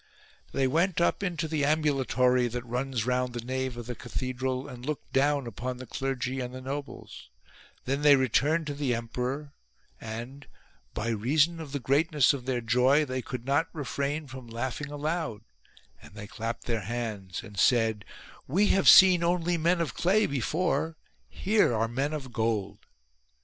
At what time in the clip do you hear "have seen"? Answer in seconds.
18.69-19.21